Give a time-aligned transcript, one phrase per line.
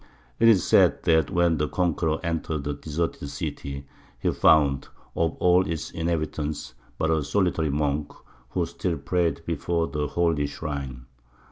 [0.39, 3.85] It is said that when the conqueror entered the deserted city
[4.17, 8.11] he found of all its inhabitants but a solitary monk,
[8.49, 11.05] who still prayed before the holy shrine.